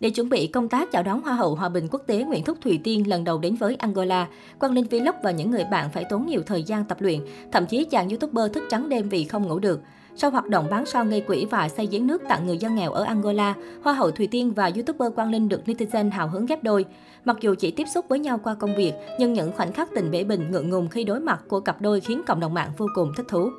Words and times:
Để 0.00 0.10
chuẩn 0.10 0.28
bị 0.28 0.46
công 0.46 0.68
tác 0.68 0.92
chào 0.92 1.02
đón 1.02 1.20
Hoa 1.20 1.34
hậu 1.34 1.54
Hòa 1.54 1.68
bình 1.68 1.88
quốc 1.90 2.02
tế 2.06 2.24
Nguyễn 2.24 2.44
Thúc 2.44 2.58
Thùy 2.60 2.80
Tiên 2.84 3.08
lần 3.08 3.24
đầu 3.24 3.38
đến 3.38 3.54
với 3.54 3.74
Angola, 3.74 4.26
Quang 4.58 4.72
Linh 4.72 4.86
Vlog 4.90 5.14
và 5.22 5.30
những 5.30 5.50
người 5.50 5.64
bạn 5.70 5.90
phải 5.92 6.04
tốn 6.04 6.26
nhiều 6.26 6.42
thời 6.46 6.62
gian 6.62 6.84
tập 6.84 6.98
luyện, 7.00 7.20
thậm 7.52 7.66
chí 7.66 7.84
chàng 7.84 8.08
YouTuber 8.08 8.52
thức 8.52 8.64
trắng 8.70 8.88
đêm 8.88 9.08
vì 9.08 9.24
không 9.24 9.48
ngủ 9.48 9.58
được. 9.58 9.80
Sau 10.16 10.30
hoạt 10.30 10.46
động 10.46 10.66
bán 10.70 10.86
sao 10.86 11.04
gây 11.04 11.20
quỹ 11.20 11.44
và 11.50 11.68
xây 11.68 11.86
giếng 11.86 12.06
nước 12.06 12.22
tặng 12.28 12.46
người 12.46 12.58
dân 12.58 12.74
nghèo 12.74 12.92
ở 12.92 13.02
Angola, 13.04 13.54
Hoa 13.82 13.92
hậu 13.92 14.10
Thùy 14.10 14.26
Tiên 14.26 14.52
và 14.52 14.70
YouTuber 14.74 15.12
Quang 15.14 15.30
Linh 15.30 15.48
được 15.48 15.60
netizen 15.66 16.10
hào 16.10 16.28
hứng 16.28 16.46
ghép 16.46 16.62
đôi. 16.62 16.84
Mặc 17.24 17.36
dù 17.40 17.54
chỉ 17.58 17.70
tiếp 17.70 17.84
xúc 17.94 18.04
với 18.08 18.18
nhau 18.18 18.40
qua 18.42 18.54
công 18.54 18.76
việc, 18.76 18.92
nhưng 19.18 19.32
những 19.32 19.52
khoảnh 19.52 19.72
khắc 19.72 19.88
tình 19.94 20.10
bể 20.10 20.24
bình 20.24 20.50
ngượng 20.50 20.70
ngùng 20.70 20.88
khi 20.88 21.04
đối 21.04 21.20
mặt 21.20 21.40
của 21.48 21.60
cặp 21.60 21.80
đôi 21.80 22.00
khiến 22.00 22.22
cộng 22.26 22.40
đồng 22.40 22.54
mạng 22.54 22.70
vô 22.76 22.86
cùng 22.94 23.12
thích 23.16 23.26
thú. 23.28 23.50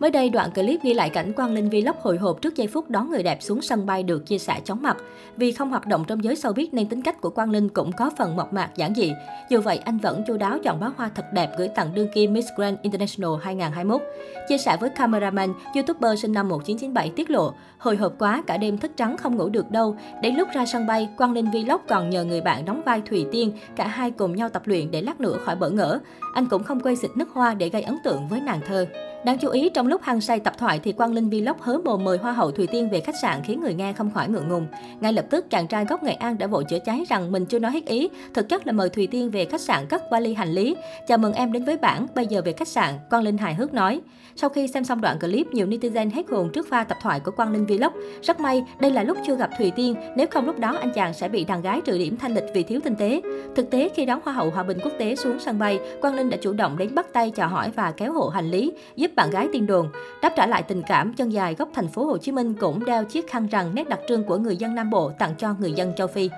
Mới 0.00 0.10
đây, 0.10 0.30
đoạn 0.30 0.50
clip 0.50 0.82
ghi 0.82 0.94
lại 0.94 1.10
cảnh 1.10 1.32
Quang 1.32 1.54
Linh 1.54 1.68
Vlog 1.68 1.96
hồi 2.02 2.16
hộp 2.16 2.42
trước 2.42 2.56
giây 2.56 2.66
phút 2.66 2.90
đón 2.90 3.10
người 3.10 3.22
đẹp 3.22 3.42
xuống 3.42 3.62
sân 3.62 3.86
bay 3.86 4.02
được 4.02 4.26
chia 4.26 4.38
sẻ 4.38 4.60
chóng 4.64 4.82
mặt. 4.82 4.96
Vì 5.36 5.52
không 5.52 5.70
hoạt 5.70 5.86
động 5.86 6.04
trong 6.06 6.24
giới 6.24 6.34
showbiz 6.34 6.66
nên 6.72 6.88
tính 6.88 7.02
cách 7.02 7.20
của 7.20 7.30
Quang 7.30 7.50
Linh 7.50 7.68
cũng 7.68 7.92
có 7.92 8.10
phần 8.18 8.36
mộc 8.36 8.52
mạc 8.52 8.70
giản 8.76 8.94
dị. 8.94 9.12
Dù 9.50 9.60
vậy, 9.60 9.78
anh 9.78 9.98
vẫn 9.98 10.22
chu 10.26 10.36
đáo 10.36 10.58
chọn 10.64 10.80
bó 10.80 10.92
hoa 10.96 11.10
thật 11.14 11.24
đẹp 11.32 11.50
gửi 11.58 11.68
tặng 11.68 11.94
đương 11.94 12.08
kim 12.14 12.32
Miss 12.32 12.48
Grand 12.56 12.78
International 12.82 13.30
2021. 13.42 14.02
Chia 14.48 14.58
sẻ 14.58 14.76
với 14.80 14.90
cameraman, 14.90 15.52
YouTuber 15.74 16.20
sinh 16.22 16.32
năm 16.32 16.48
1997 16.48 17.10
tiết 17.16 17.30
lộ, 17.30 17.52
hồi 17.78 17.96
hộp 17.96 18.12
quá 18.18 18.42
cả 18.46 18.56
đêm 18.56 18.78
thức 18.78 18.90
trắng 18.96 19.16
không 19.16 19.36
ngủ 19.36 19.48
được 19.48 19.70
đâu. 19.70 19.96
Đến 20.22 20.34
lúc 20.34 20.48
ra 20.54 20.66
sân 20.66 20.86
bay, 20.86 21.08
Quang 21.16 21.32
Linh 21.32 21.50
Vlog 21.50 21.80
còn 21.88 22.10
nhờ 22.10 22.24
người 22.24 22.40
bạn 22.40 22.64
đóng 22.64 22.82
vai 22.86 23.02
thủy 23.06 23.26
Tiên, 23.32 23.52
cả 23.76 23.86
hai 23.86 24.10
cùng 24.10 24.36
nhau 24.36 24.48
tập 24.48 24.62
luyện 24.64 24.90
để 24.90 25.02
lát 25.02 25.20
nữa 25.20 25.38
khỏi 25.44 25.56
bỡ 25.56 25.70
ngỡ. 25.70 25.98
Anh 26.34 26.46
cũng 26.46 26.64
không 26.64 26.80
quay 26.80 26.96
xịt 26.96 27.10
nước 27.16 27.28
hoa 27.32 27.54
để 27.54 27.68
gây 27.68 27.82
ấn 27.82 27.96
tượng 28.04 28.28
với 28.28 28.40
nàng 28.40 28.60
thơ. 28.68 28.86
Đáng 29.26 29.38
chú 29.38 29.48
ý, 29.48 29.68
trong 29.68 29.86
lúc 29.86 30.02
hăng 30.02 30.20
say 30.20 30.40
tập 30.40 30.54
thoại 30.58 30.80
thì 30.82 30.92
Quang 30.92 31.12
Linh 31.12 31.30
Vlog 31.30 31.56
hớ 31.60 31.78
mồm 31.84 32.04
mời 32.04 32.18
Hoa 32.18 32.32
hậu 32.32 32.50
Thùy 32.50 32.66
Tiên 32.66 32.88
về 32.90 33.00
khách 33.00 33.14
sạn 33.22 33.42
khiến 33.44 33.60
người 33.60 33.74
nghe 33.74 33.92
không 33.92 34.10
khỏi 34.10 34.28
ngượng 34.28 34.48
ngùng. 34.48 34.66
Ngay 35.00 35.12
lập 35.12 35.24
tức, 35.30 35.50
chàng 35.50 35.66
trai 35.66 35.84
gốc 35.84 36.02
Nghệ 36.02 36.12
An 36.12 36.38
đã 36.38 36.46
vội 36.46 36.64
chữa 36.64 36.78
cháy 36.78 37.04
rằng 37.08 37.32
mình 37.32 37.46
chưa 37.46 37.58
nói 37.58 37.70
hết 37.70 37.86
ý, 37.86 38.08
thực 38.34 38.48
chất 38.48 38.66
là 38.66 38.72
mời 38.72 38.88
Thùy 38.88 39.06
Tiên 39.06 39.30
về 39.30 39.44
khách 39.44 39.60
sạn 39.60 39.86
cất 39.86 40.02
vali 40.10 40.34
hành 40.34 40.48
lý. 40.48 40.76
Chào 41.08 41.18
mừng 41.18 41.32
em 41.32 41.52
đến 41.52 41.64
với 41.64 41.76
bản, 41.76 42.06
bây 42.14 42.26
giờ 42.26 42.42
về 42.44 42.52
khách 42.52 42.68
sạn, 42.68 42.94
Quang 43.10 43.22
Linh 43.22 43.38
hài 43.38 43.54
hước 43.54 43.74
nói. 43.74 44.00
Sau 44.36 44.50
khi 44.50 44.68
xem 44.68 44.84
xong 44.84 45.00
đoạn 45.00 45.18
clip, 45.18 45.46
nhiều 45.52 45.66
netizen 45.66 46.10
hết 46.14 46.30
hồn 46.30 46.50
trước 46.52 46.68
pha 46.68 46.84
tập 46.84 46.98
thoại 47.02 47.20
của 47.20 47.30
Quang 47.30 47.52
Linh 47.52 47.66
Vlog. 47.66 47.92
Rất 48.22 48.40
may, 48.40 48.64
đây 48.80 48.90
là 48.90 49.02
lúc 49.02 49.18
chưa 49.26 49.36
gặp 49.36 49.50
Thùy 49.58 49.70
Tiên, 49.70 49.94
nếu 50.16 50.26
không 50.30 50.46
lúc 50.46 50.58
đó 50.58 50.76
anh 50.80 50.92
chàng 50.94 51.14
sẽ 51.14 51.28
bị 51.28 51.44
đàn 51.44 51.62
gái 51.62 51.80
trừ 51.84 51.98
điểm 51.98 52.16
thanh 52.16 52.34
lịch 52.34 52.44
vì 52.54 52.62
thiếu 52.62 52.80
tinh 52.84 52.94
tế. 52.96 53.20
Thực 53.56 53.70
tế, 53.70 53.88
khi 53.94 54.06
đón 54.06 54.20
Hoa 54.24 54.34
hậu 54.34 54.50
Hòa 54.50 54.62
bình 54.62 54.78
quốc 54.82 54.92
tế 54.98 55.16
xuống 55.16 55.38
sân 55.38 55.58
bay, 55.58 55.78
Quang 56.00 56.14
Linh 56.14 56.30
đã 56.30 56.36
chủ 56.36 56.52
động 56.52 56.78
đến 56.78 56.94
bắt 56.94 57.06
tay 57.12 57.30
chào 57.30 57.48
hỏi 57.48 57.70
và 57.76 57.92
kéo 57.96 58.12
hộ 58.12 58.28
hành 58.28 58.50
lý, 58.50 58.72
giúp 58.96 59.10
bạn 59.16 59.30
gái 59.30 59.48
tiên 59.52 59.66
đồn. 59.66 59.88
Đáp 60.22 60.32
trả 60.36 60.46
lại 60.46 60.62
tình 60.62 60.82
cảm, 60.82 61.14
chân 61.14 61.32
dài 61.32 61.54
gốc 61.54 61.68
thành 61.74 61.88
phố 61.88 62.04
Hồ 62.04 62.18
Chí 62.18 62.32
Minh 62.32 62.54
cũng 62.54 62.84
đeo 62.84 63.04
chiếc 63.04 63.30
khăn 63.30 63.46
rằng 63.46 63.74
nét 63.74 63.88
đặc 63.88 64.00
trưng 64.08 64.24
của 64.24 64.36
người 64.36 64.56
dân 64.56 64.74
Nam 64.74 64.90
Bộ 64.90 65.10
tặng 65.18 65.34
cho 65.38 65.54
người 65.58 65.72
dân 65.72 65.92
châu 65.96 66.06
Phi. 66.06 66.30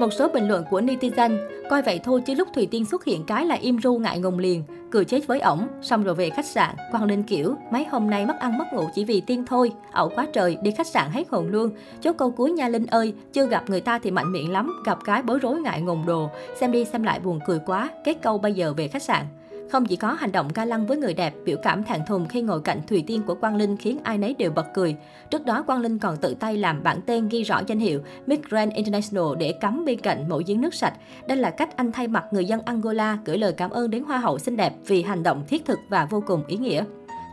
Một 0.00 0.12
số 0.12 0.28
bình 0.28 0.48
luận 0.48 0.64
của 0.70 0.80
netizen, 0.80 1.38
coi 1.70 1.82
vậy 1.82 2.00
thôi 2.04 2.22
chứ 2.26 2.34
lúc 2.34 2.48
Thùy 2.54 2.66
Tiên 2.70 2.84
xuất 2.84 3.04
hiện 3.04 3.24
cái 3.24 3.46
là 3.46 3.54
im 3.54 3.78
ru 3.78 3.98
ngại 3.98 4.18
ngùng 4.18 4.38
liền, 4.38 4.64
cười 4.90 5.04
chết 5.04 5.26
với 5.26 5.40
ổng, 5.40 5.66
xong 5.82 6.02
rồi 6.02 6.14
về 6.14 6.30
khách 6.30 6.46
sạn, 6.46 6.76
Quang 6.90 7.04
Linh 7.04 7.22
kiểu, 7.22 7.54
mấy 7.70 7.84
hôm 7.84 8.10
nay 8.10 8.26
mất 8.26 8.36
ăn 8.40 8.58
mất 8.58 8.64
ngủ 8.72 8.84
chỉ 8.94 9.04
vì 9.04 9.20
Tiên 9.20 9.44
thôi, 9.46 9.72
ẩu 9.92 10.12
quá 10.14 10.26
trời, 10.32 10.58
đi 10.62 10.70
khách 10.70 10.86
sạn 10.86 11.10
hết 11.10 11.28
hồn 11.30 11.48
luôn. 11.48 11.70
Chốt 12.00 12.12
câu 12.18 12.30
cuối 12.30 12.52
nha 12.52 12.68
Linh 12.68 12.86
ơi, 12.86 13.14
chưa 13.32 13.46
gặp 13.46 13.64
người 13.70 13.80
ta 13.80 13.98
thì 13.98 14.10
mạnh 14.10 14.32
miệng 14.32 14.52
lắm, 14.52 14.82
gặp 14.86 14.98
cái 15.04 15.22
bối 15.22 15.38
rối 15.38 15.60
ngại 15.60 15.80
ngùng 15.82 16.06
đồ, 16.06 16.30
xem 16.60 16.72
đi 16.72 16.84
xem 16.84 17.02
lại 17.02 17.20
buồn 17.20 17.38
cười 17.46 17.58
quá, 17.66 17.90
kết 18.04 18.14
câu 18.22 18.38
bây 18.38 18.52
giờ 18.52 18.74
về 18.76 18.88
khách 18.88 19.02
sạn. 19.02 19.26
Không 19.70 19.86
chỉ 19.86 19.96
có 19.96 20.12
hành 20.12 20.32
động 20.32 20.48
ga 20.54 20.64
lăng 20.64 20.86
với 20.86 20.96
người 20.96 21.14
đẹp, 21.14 21.34
biểu 21.44 21.56
cảm 21.62 21.84
thẹn 21.84 22.00
thùng 22.06 22.28
khi 22.28 22.42
ngồi 22.42 22.60
cạnh 22.60 22.80
Thùy 22.86 23.04
Tiên 23.06 23.22
của 23.26 23.34
Quang 23.34 23.56
Linh 23.56 23.76
khiến 23.76 23.98
ai 24.02 24.18
nấy 24.18 24.34
đều 24.38 24.50
bật 24.50 24.66
cười. 24.74 24.96
Trước 25.30 25.46
đó, 25.46 25.62
Quang 25.62 25.80
Linh 25.80 25.98
còn 25.98 26.16
tự 26.16 26.34
tay 26.34 26.56
làm 26.56 26.82
bản 26.82 27.00
tên 27.06 27.28
ghi 27.28 27.42
rõ 27.42 27.60
danh 27.66 27.78
hiệu 27.78 28.00
Miss 28.26 28.42
Grand 28.42 28.72
International 28.72 29.24
để 29.38 29.52
cắm 29.60 29.84
bên 29.84 30.00
cạnh 30.00 30.28
mẫu 30.28 30.42
giếng 30.46 30.60
nước 30.60 30.74
sạch. 30.74 30.94
Đây 31.26 31.38
là 31.38 31.50
cách 31.50 31.76
anh 31.76 31.92
thay 31.92 32.08
mặt 32.08 32.24
người 32.32 32.44
dân 32.44 32.60
Angola 32.64 33.18
gửi 33.24 33.38
lời 33.38 33.52
cảm 33.52 33.70
ơn 33.70 33.90
đến 33.90 34.02
Hoa 34.02 34.18
hậu 34.18 34.38
xinh 34.38 34.56
đẹp 34.56 34.72
vì 34.86 35.02
hành 35.02 35.22
động 35.22 35.44
thiết 35.48 35.64
thực 35.64 35.78
và 35.88 36.04
vô 36.04 36.22
cùng 36.26 36.42
ý 36.46 36.56
nghĩa. 36.56 36.84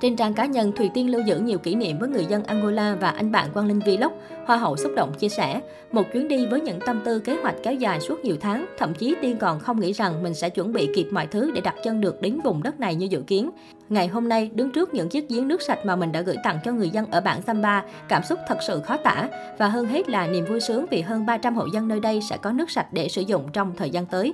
Trên 0.01 0.15
trang 0.15 0.33
cá 0.33 0.45
nhân, 0.45 0.71
Thùy 0.71 0.89
Tiên 0.93 1.11
lưu 1.11 1.21
giữ 1.21 1.39
nhiều 1.39 1.57
kỷ 1.59 1.75
niệm 1.75 1.99
với 1.99 2.09
người 2.09 2.25
dân 2.25 2.43
Angola 2.43 2.95
và 2.99 3.09
anh 3.09 3.31
bạn 3.31 3.49
Quang 3.53 3.67
Linh 3.67 3.79
Vlog. 3.79 4.13
Hoa 4.45 4.57
hậu 4.57 4.77
xúc 4.77 4.91
động 4.95 5.13
chia 5.19 5.29
sẻ, 5.29 5.61
một 5.91 6.03
chuyến 6.13 6.27
đi 6.27 6.45
với 6.45 6.61
những 6.61 6.79
tâm 6.85 7.01
tư 7.05 7.19
kế 7.19 7.37
hoạch 7.41 7.55
kéo 7.63 7.73
dài 7.73 7.99
suốt 7.99 8.25
nhiều 8.25 8.35
tháng, 8.41 8.65
thậm 8.77 8.93
chí 8.93 9.15
Tiên 9.21 9.37
còn 9.37 9.59
không 9.59 9.79
nghĩ 9.79 9.93
rằng 9.93 10.23
mình 10.23 10.33
sẽ 10.33 10.49
chuẩn 10.49 10.73
bị 10.73 10.89
kịp 10.95 11.07
mọi 11.11 11.27
thứ 11.27 11.51
để 11.51 11.61
đặt 11.61 11.75
chân 11.83 12.01
được 12.01 12.21
đến 12.21 12.39
vùng 12.43 12.63
đất 12.63 12.79
này 12.79 12.95
như 12.95 13.07
dự 13.11 13.21
kiến. 13.27 13.49
Ngày 13.89 14.07
hôm 14.07 14.29
nay, 14.29 14.51
đứng 14.53 14.71
trước 14.71 14.93
những 14.93 15.09
chiếc 15.09 15.29
giếng 15.29 15.47
nước 15.47 15.61
sạch 15.61 15.79
mà 15.85 15.95
mình 15.95 16.11
đã 16.11 16.21
gửi 16.21 16.35
tặng 16.43 16.59
cho 16.65 16.71
người 16.71 16.89
dân 16.89 17.11
ở 17.11 17.21
bản 17.21 17.41
Samba, 17.41 17.83
cảm 18.07 18.23
xúc 18.23 18.39
thật 18.47 18.57
sự 18.67 18.81
khó 18.81 18.97
tả. 18.97 19.29
Và 19.57 19.67
hơn 19.67 19.85
hết 19.85 20.09
là 20.09 20.27
niềm 20.27 20.45
vui 20.45 20.59
sướng 20.59 20.85
vì 20.91 21.01
hơn 21.01 21.25
300 21.25 21.55
hộ 21.55 21.65
dân 21.73 21.87
nơi 21.87 21.99
đây 21.99 22.19
sẽ 22.29 22.37
có 22.37 22.51
nước 22.51 22.71
sạch 22.71 22.87
để 22.91 23.07
sử 23.07 23.21
dụng 23.21 23.43
trong 23.53 23.73
thời 23.77 23.89
gian 23.89 24.05
tới. 24.05 24.33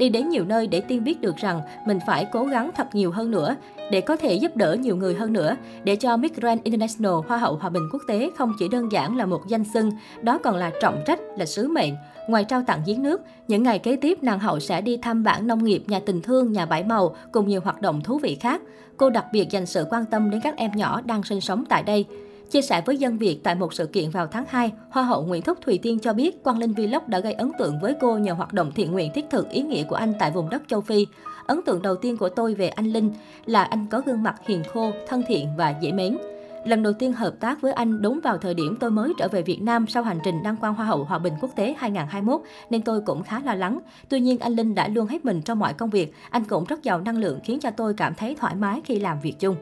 Đi 0.00 0.08
đến 0.08 0.28
nhiều 0.28 0.44
nơi 0.44 0.66
để 0.66 0.80
Tiên 0.80 1.04
biết 1.04 1.20
được 1.20 1.36
rằng 1.36 1.60
mình 1.86 1.98
phải 2.06 2.26
cố 2.32 2.44
gắng 2.44 2.70
thật 2.76 2.94
nhiều 2.94 3.10
hơn 3.10 3.30
nữa 3.30 3.56
để 3.90 4.00
có 4.00 4.16
thể 4.16 4.34
giúp 4.34 4.56
đỡ 4.56 4.76
nhiều 4.80 4.96
người 4.96 5.14
hơn 5.14 5.32
nữa, 5.32 5.56
để 5.84 5.96
cho 5.96 6.16
Miss 6.16 6.34
Grand 6.34 6.62
International 6.62 7.12
Hoa 7.28 7.38
hậu 7.38 7.56
Hòa 7.56 7.70
bình 7.70 7.82
quốc 7.92 8.02
tế 8.06 8.30
không 8.38 8.52
chỉ 8.58 8.68
đơn 8.68 8.92
giản 8.92 9.16
là 9.16 9.26
một 9.26 9.48
danh 9.48 9.64
xưng, 9.64 9.90
đó 10.22 10.38
còn 10.38 10.56
là 10.56 10.70
trọng 10.82 11.02
trách, 11.06 11.20
là 11.38 11.46
sứ 11.46 11.68
mệnh. 11.68 11.94
Ngoài 12.28 12.44
trao 12.44 12.62
tặng 12.66 12.82
giếng 12.86 13.02
nước, 13.02 13.20
những 13.48 13.62
ngày 13.62 13.78
kế 13.78 13.96
tiếp 13.96 14.22
nàng 14.22 14.38
hậu 14.38 14.60
sẽ 14.60 14.80
đi 14.80 14.96
thăm 14.96 15.22
bản 15.22 15.46
nông 15.46 15.64
nghiệp, 15.64 15.82
nhà 15.86 16.00
tình 16.06 16.22
thương, 16.22 16.52
nhà 16.52 16.66
bãi 16.66 16.84
màu 16.84 17.16
cùng 17.32 17.48
nhiều 17.48 17.60
hoạt 17.60 17.82
động 17.82 18.00
thú 18.00 18.18
vị 18.18 18.36
khác. 18.40 18.62
Cô 18.96 19.10
đặc 19.10 19.24
biệt 19.32 19.50
dành 19.50 19.66
sự 19.66 19.84
quan 19.90 20.04
tâm 20.04 20.30
đến 20.30 20.40
các 20.44 20.56
em 20.56 20.70
nhỏ 20.74 21.00
đang 21.00 21.22
sinh 21.22 21.40
sống 21.40 21.64
tại 21.68 21.82
đây. 21.82 22.06
Chia 22.50 22.62
sẻ 22.62 22.82
với 22.86 22.96
dân 22.96 23.18
Việt 23.18 23.40
tại 23.42 23.54
một 23.54 23.74
sự 23.74 23.86
kiện 23.86 24.10
vào 24.10 24.26
tháng 24.26 24.44
2, 24.48 24.72
Hoa 24.90 25.02
hậu 25.02 25.22
Nguyễn 25.22 25.42
Thúc 25.42 25.58
Thùy 25.60 25.78
Tiên 25.82 25.98
cho 25.98 26.12
biết 26.12 26.44
Quang 26.44 26.58
Linh 26.58 26.72
Vlog 26.72 27.02
đã 27.06 27.20
gây 27.20 27.32
ấn 27.32 27.50
tượng 27.58 27.78
với 27.80 27.94
cô 28.00 28.18
nhờ 28.18 28.32
hoạt 28.32 28.52
động 28.52 28.72
thiện 28.74 28.92
nguyện 28.92 29.12
thiết 29.14 29.24
thực 29.30 29.50
ý 29.50 29.62
nghĩa 29.62 29.84
của 29.84 29.96
anh 29.96 30.12
tại 30.18 30.30
vùng 30.30 30.50
đất 30.50 30.62
châu 30.68 30.80
Phi. 30.80 31.06
Ấn 31.46 31.60
tượng 31.66 31.82
đầu 31.82 31.96
tiên 31.96 32.16
của 32.16 32.28
tôi 32.28 32.54
về 32.54 32.68
anh 32.68 32.86
Linh 32.86 33.12
là 33.46 33.62
anh 33.62 33.86
có 33.90 34.02
gương 34.06 34.22
mặt 34.22 34.34
hiền 34.46 34.62
khô, 34.72 34.90
thân 35.08 35.22
thiện 35.28 35.48
và 35.56 35.74
dễ 35.80 35.92
mến. 35.92 36.18
Lần 36.64 36.82
đầu 36.82 36.92
tiên 36.92 37.12
hợp 37.12 37.34
tác 37.40 37.60
với 37.60 37.72
anh 37.72 38.02
đúng 38.02 38.20
vào 38.24 38.38
thời 38.38 38.54
điểm 38.54 38.76
tôi 38.80 38.90
mới 38.90 39.12
trở 39.18 39.28
về 39.28 39.42
Việt 39.42 39.62
Nam 39.62 39.86
sau 39.86 40.02
hành 40.02 40.18
trình 40.24 40.42
đăng 40.42 40.56
quang 40.56 40.74
Hoa 40.74 40.86
hậu 40.86 41.04
Hòa 41.04 41.18
bình 41.18 41.34
quốc 41.40 41.50
tế 41.56 41.74
2021 41.78 42.40
nên 42.70 42.82
tôi 42.82 43.00
cũng 43.06 43.22
khá 43.22 43.40
lo 43.44 43.54
lắng. 43.54 43.78
Tuy 44.08 44.20
nhiên 44.20 44.38
anh 44.38 44.52
Linh 44.52 44.74
đã 44.74 44.88
luôn 44.88 45.06
hết 45.06 45.24
mình 45.24 45.42
trong 45.42 45.58
mọi 45.58 45.74
công 45.74 45.90
việc, 45.90 46.14
anh 46.30 46.44
cũng 46.44 46.64
rất 46.64 46.82
giàu 46.82 47.00
năng 47.00 47.18
lượng 47.18 47.38
khiến 47.44 47.60
cho 47.60 47.70
tôi 47.70 47.94
cảm 47.94 48.14
thấy 48.14 48.36
thoải 48.40 48.54
mái 48.54 48.80
khi 48.84 48.98
làm 48.98 49.20
việc 49.20 49.34
chung. 49.40 49.56